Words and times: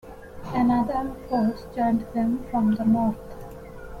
Another 0.55 1.13
force 1.29 1.67
joined 1.75 2.07
them 2.15 2.43
from 2.49 2.73
the 2.73 2.83
north. 2.83 3.19